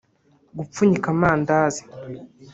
[0.57, 1.81] Gupfunyika amandazi